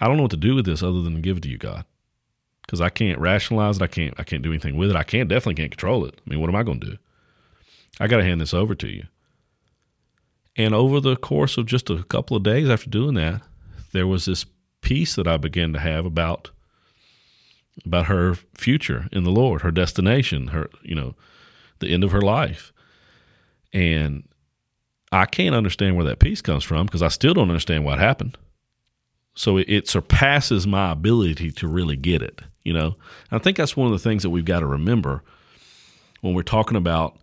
[0.00, 1.84] I don't know what to do with this other than give it to you, God,
[2.62, 3.82] because I can't rationalize it.
[3.82, 4.96] I can't, I can't do anything with it.
[4.96, 6.20] I can't definitely can't control it.
[6.26, 6.98] I mean, what am I going to do?
[8.00, 9.06] I got to hand this over to you.
[10.56, 13.42] And over the course of just a couple of days after doing that,
[13.92, 14.44] there was this
[14.80, 16.50] peace that I began to have about
[17.84, 21.14] about her future in the Lord, her destination, her you know,
[21.80, 22.72] the end of her life.
[23.72, 24.24] And
[25.10, 28.36] I can't understand where that peace comes from because I still don't understand what happened.
[29.34, 32.96] So it, it, surpasses my ability to really get it, you know.
[33.30, 35.22] And I think that's one of the things that we've got to remember
[36.20, 37.18] when we're talking about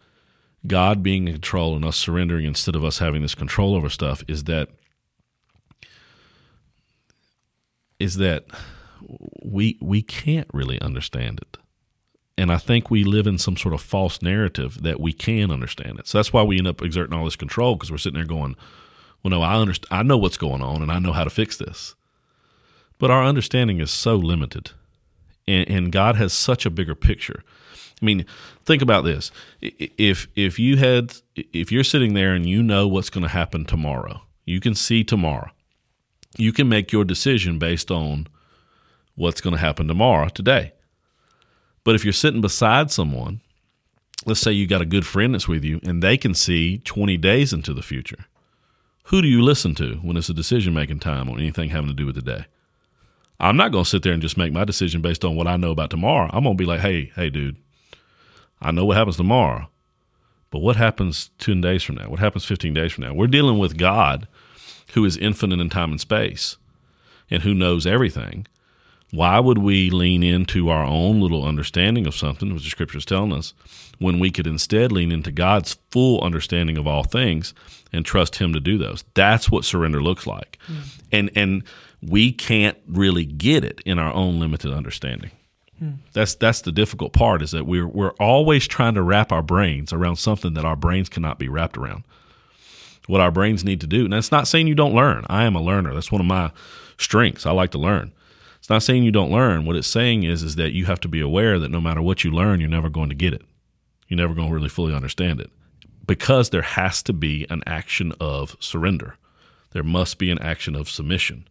[0.66, 4.24] God being in control and us surrendering instead of us having this control over stuff
[4.28, 4.70] is that
[8.00, 8.46] is that
[9.44, 11.58] we we can't really understand it
[12.40, 16.00] and I think we live in some sort of false narrative that we can understand
[16.00, 16.08] it.
[16.08, 18.56] So that's why we end up exerting all this control because we're sitting there going,
[19.22, 19.90] "Well, no, I understand.
[19.92, 21.96] I know what's going on, and I know how to fix this."
[22.98, 24.72] But our understanding is so limited,
[25.50, 27.44] and, and God has such a bigger picture.
[28.02, 28.26] I mean,
[28.64, 33.10] think about this: if if you had if you're sitting there and you know what's
[33.10, 35.52] going to happen tomorrow, you can see tomorrow.
[36.38, 38.28] You can make your decision based on
[39.20, 40.72] what's going to happen tomorrow today.
[41.84, 43.42] But if you're sitting beside someone,
[44.26, 47.18] let's say you got a good friend that's with you and they can see 20
[47.18, 48.26] days into the future,
[49.06, 51.94] who do you listen to when it's a decision making time on anything having to
[51.94, 52.46] do with the day?
[53.42, 55.58] I'm not going to sit there and just make my decision based on what I
[55.58, 56.30] know about tomorrow.
[56.32, 57.58] I'm going to be like, hey, hey, dude,
[58.62, 59.70] I know what happens tomorrow,
[60.50, 62.10] but what happens 10 days from now?
[62.10, 63.14] What happens 15 days from now?
[63.14, 64.28] We're dealing with God
[64.94, 66.58] who is infinite in time and space
[67.30, 68.48] and who knows everything.
[69.12, 73.06] Why would we lean into our own little understanding of something, which the scripture is
[73.06, 73.54] telling us,
[73.98, 77.54] when we could instead lean into God's full understanding of all things
[77.92, 79.04] and trust Him to do those?
[79.16, 80.58] That's what surrender looks like.
[80.68, 81.02] Mm.
[81.12, 81.64] And and
[82.02, 85.32] we can't really get it in our own limited understanding.
[85.82, 85.98] Mm.
[86.14, 89.92] That's that's the difficult part is that we're we're always trying to wrap our brains
[89.92, 92.04] around something that our brains cannot be wrapped around.
[93.08, 94.04] What our brains need to do.
[94.04, 95.26] And that's not saying you don't learn.
[95.30, 95.96] I am a learner.
[95.96, 96.52] That's one of my
[97.00, 97.48] strengths.
[97.48, 98.12] I like to learn.
[98.70, 99.66] It's not saying you don't learn.
[99.66, 102.24] What it's saying is is that you have to be aware that no matter what
[102.24, 103.42] you learn, you're never going to get it.
[104.08, 105.50] You're never going to really fully understand it.
[106.06, 109.16] Because there has to be an action of surrender.
[109.72, 111.48] There must be an action of submission.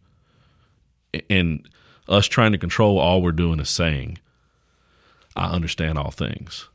[1.29, 1.67] And
[2.07, 4.19] us trying to control all we're doing is saying,
[5.35, 6.69] I understand all things.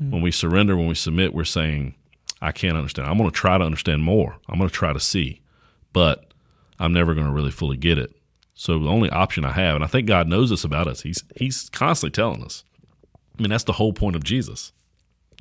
[0.00, 0.12] Mm-hmm.
[0.12, 1.94] When we surrender, when we submit, we're saying,
[2.40, 3.06] I can't understand.
[3.06, 4.38] I'm going to try to understand more.
[4.48, 5.42] I'm going to try to see,
[5.92, 6.32] but
[6.78, 8.16] I'm never going to really fully get it.
[8.60, 11.24] So the only option I have, and I think God knows this about us, He's
[11.34, 12.62] He's constantly telling us.
[13.38, 14.72] I mean, that's the whole point of Jesus.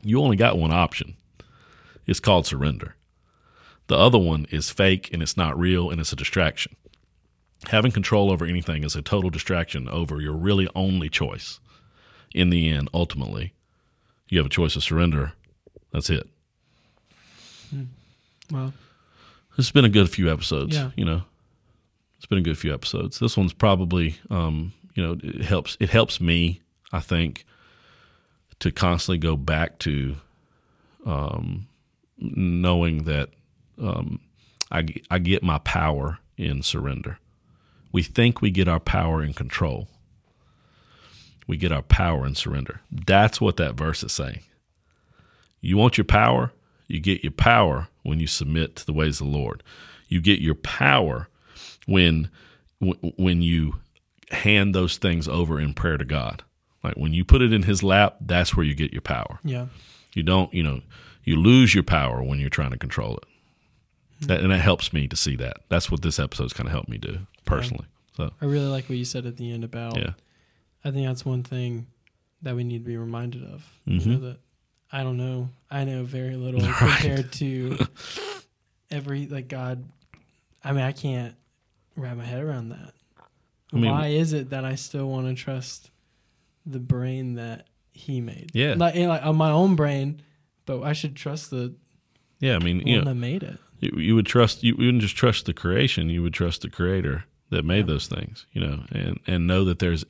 [0.01, 1.17] You only got one option.
[2.07, 2.95] It's called surrender.
[3.87, 6.77] The other one is fake and it's not real and it's a distraction.
[7.67, 11.59] Having control over anything is a total distraction over your really only choice.
[12.33, 13.53] In the end, ultimately,
[14.29, 15.33] you have a choice to surrender.
[15.91, 16.25] That's it.
[17.69, 17.83] Hmm.
[18.49, 18.73] Well,
[19.57, 20.73] it's been a good few episodes.
[20.73, 20.91] Yeah.
[20.95, 21.23] You know,
[22.19, 23.17] It's been a good few episodes.
[23.17, 25.77] This one's probably, um, you know, it helps.
[25.79, 27.45] It helps me, I think,
[28.59, 30.17] to constantly go back to
[31.05, 31.69] um,
[32.17, 33.29] knowing that
[33.81, 34.19] um,
[34.69, 37.19] I I get my power in surrender.
[37.93, 39.87] We think we get our power in control.
[41.47, 42.81] We get our power in surrender.
[42.91, 44.41] That's what that verse is saying.
[45.61, 46.51] You want your power?
[46.87, 49.63] You get your power when you submit to the ways of the Lord.
[50.09, 51.29] You get your power
[51.89, 52.29] when
[53.17, 53.75] when you
[54.31, 56.43] hand those things over in prayer to God.
[56.83, 59.39] Like when you put it in his lap, that's where you get your power.
[59.43, 59.65] Yeah.
[60.13, 60.81] You don't, you know,
[61.23, 64.27] you lose your power when you're trying to control it.
[64.27, 65.57] That, and that helps me to see that.
[65.69, 67.85] That's what this episode's kind of helped me do personally.
[68.15, 69.97] So, I really like what you said at the end about.
[69.97, 70.11] yeah.
[70.85, 71.87] I think that's one thing
[72.41, 73.65] that we need to be reminded of.
[73.87, 74.05] Mhm.
[74.05, 74.37] You know, that
[74.91, 75.49] I don't know.
[75.71, 76.75] I know very little Right.
[76.77, 77.77] compared to
[78.91, 79.83] every like God.
[80.63, 81.35] I mean, I can't
[81.99, 82.93] wrap my head around that.
[83.73, 85.91] I mean- Why is it that I still want to trust
[86.65, 88.51] the brain that He made?
[88.53, 88.75] Yeah.
[88.77, 90.21] like, and, like on my own brain,
[90.65, 91.75] but I should trust the
[92.39, 92.55] Yeah.
[92.55, 93.57] I mean, one you know, that made it.
[93.79, 97.25] you, you would trust, you wouldn't just trust the creation, you would trust the creator
[97.51, 100.05] that made those things, you know, and, and know that there's,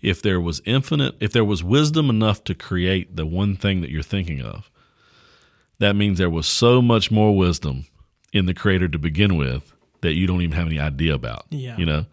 [0.00, 3.90] if there was infinite, if there was wisdom enough to create the one thing that
[3.90, 4.70] you're thinking of,
[5.80, 7.86] that means there was so much more wisdom
[8.32, 9.73] in the creator to begin with
[10.04, 11.46] that you don't even have any idea about.
[11.50, 11.76] Yeah.
[11.76, 12.06] You know,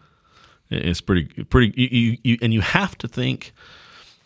[0.70, 3.52] it's pretty, pretty, you, you, you, and you have to think.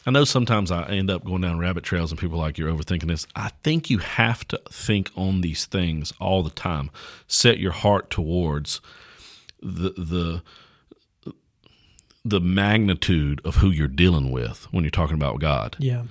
[0.07, 2.73] I know sometimes I end up going down rabbit trails and people are like, you're
[2.73, 3.27] overthinking this.
[3.35, 6.91] I think you have to think on these things all the time.
[7.27, 8.81] Set your heart towards
[9.61, 10.43] the, the,
[12.25, 16.05] the magnitude of who you're dealing with when you're talking about God Yeah.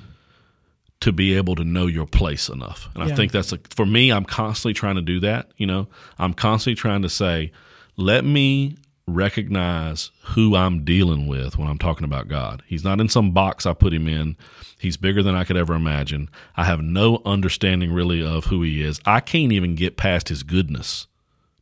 [1.05, 2.89] To be able to know your place enough.
[2.95, 3.13] And Yeah.
[3.13, 5.51] I think that's a, for me, I'm constantly trying to do that.
[5.55, 5.87] You know,
[6.17, 7.51] I'm constantly trying to say,
[7.95, 8.75] let me
[9.07, 12.63] recognize who I'm dealing with when I'm talking about God.
[12.65, 14.35] He's not in some box I put him in.
[14.79, 16.27] He's bigger than I could ever imagine.
[16.57, 18.99] I have no understanding really of who he is.
[19.05, 21.07] I can't even get past his goodness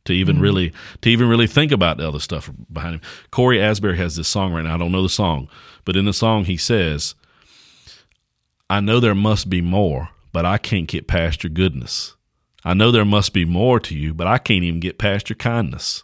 [0.06, 0.42] to even mm-hmm.
[0.42, 3.00] really to even really think about the other stuff behind him.
[3.30, 4.74] Cory Asbury has this song right now.
[4.74, 5.48] I don't know the song,
[5.84, 7.14] but in the song he says,
[8.70, 12.16] I know there must be more, but I can't get past your goodness.
[12.64, 15.36] I know there must be more to you, but I can't even get past your
[15.36, 16.02] kindness.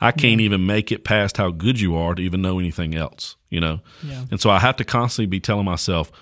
[0.00, 3.36] I can't even make it past how good you are to even know anything else,
[3.48, 3.80] you know?
[4.02, 4.24] Yeah.
[4.30, 6.12] And so I have to constantly be telling myself,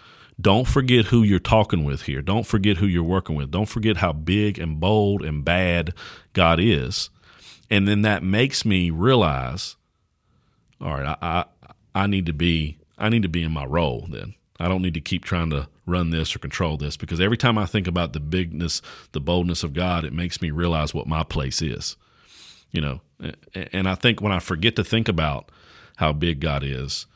[0.40, 2.22] don't forget who you're talking with here.
[2.22, 3.50] Don't forget who you're working with.
[3.50, 5.92] Don't forget how big and bold and bad
[6.32, 7.10] God is.
[7.70, 9.76] And then that makes me realize,
[10.80, 11.44] all right, I, I
[11.94, 14.34] I need to be I need to be in my role then.
[14.58, 17.58] I don't need to keep trying to run this or control this because every time
[17.58, 18.80] I think about the bigness,
[19.12, 21.96] the boldness of God, it makes me realize what my place is.
[22.70, 23.00] You know,
[23.72, 25.50] and I think when I forget to think about
[25.96, 27.06] how big God is,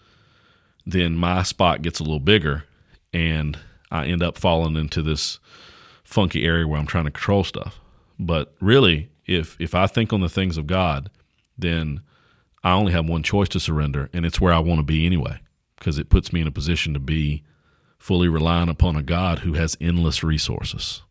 [0.86, 2.64] then my spot gets a little bigger
[3.12, 3.58] and
[3.90, 5.38] I end up falling into this
[6.04, 7.80] funky area where I'm trying to control stuff.
[8.18, 11.10] But really, if if I think on the things of God,
[11.56, 12.00] then
[12.64, 15.40] I only have one choice to surrender, and it's where I want to be anyway,
[15.78, 17.44] because it puts me in a position to be
[17.98, 21.02] fully relying upon a God who has endless resources,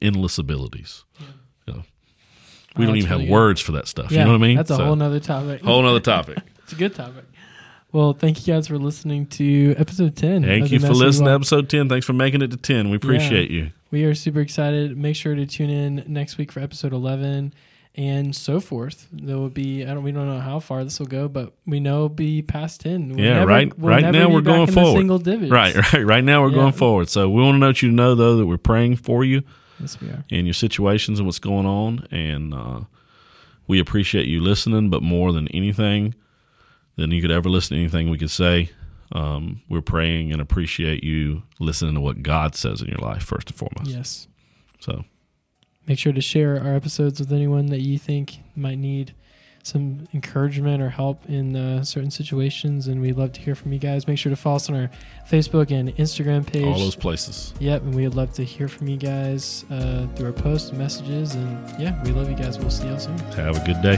[0.00, 1.04] endless abilities.
[1.66, 1.82] You know,
[2.76, 3.30] we Oh, don't even have good.
[3.30, 4.10] words for that stuff.
[4.10, 4.56] Yeah, you know what I mean?
[4.56, 5.62] That's a So, whole nother topic.
[5.62, 6.38] whole nother topic.
[6.64, 7.24] It's a good topic.
[7.92, 10.42] Well, thank you guys for listening to episode 10.
[10.42, 11.90] Thank you for listening to episode 10.
[11.90, 12.88] Thanks for making it to 10.
[12.88, 13.70] We appreciate you.
[13.90, 14.96] We are super excited.
[14.96, 17.52] Make sure to tune in next week for episode 11
[17.96, 19.06] and so forth.
[19.12, 21.78] There will be, I don't, we don't know how far this will go, but we
[21.80, 23.10] know it'll be past 10.
[23.10, 24.98] We'll Yeah, never- right- we'll right now we're going forward.
[24.98, 25.50] Single digits.
[25.52, 26.04] Right, right.
[26.04, 26.54] Right now we're Yeah.
[26.56, 27.08] going forward.
[27.08, 29.42] So we want to let you know, though, that we're praying for you
[29.78, 30.24] Yes, we are.
[30.30, 32.06] in your situations and what's going on.
[32.10, 32.80] And uh,
[33.68, 36.14] we appreciate you listening, but more than anything,
[36.96, 38.70] than you could ever listen to anything we could say,
[39.12, 43.50] um, we're praying and appreciate you listening to what God says in your life, first
[43.50, 43.88] and foremost.
[43.90, 44.26] Yes.
[44.80, 45.04] So,
[45.86, 49.14] Make sure to share our episodes with anyone that you think might need
[49.62, 52.86] some encouragement or help in uh, certain situations.
[52.86, 54.06] And we'd love to hear from you guys.
[54.06, 54.90] Make sure to follow us on our
[55.28, 56.66] Facebook and Instagram page.
[56.66, 57.54] all those places.
[57.60, 61.34] Yep, and we'd love to hear from you guys uh, through our posts and messages.
[61.34, 62.58] And yeah, we love you guys.
[62.58, 63.18] We'll see y'all soon.
[63.18, 63.96] Have a good day.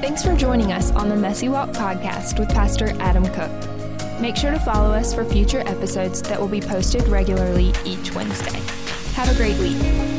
[0.00, 3.77] Thanks for joining us on the Messy Walk podcast with Pastor Adam Cook.
[4.20, 8.58] Make sure to follow us for future episodes that will be posted regularly each Wednesday.
[9.14, 10.17] Have a great week.